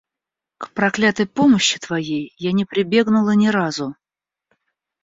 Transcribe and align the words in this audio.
К 0.57 0.71
проклятой 0.71 1.27
помощи 1.27 1.77
твоей 1.77 2.33
Я 2.39 2.53
не 2.53 2.65
прибегнула 2.65 3.35
ни 3.35 3.49
разу. 3.49 3.93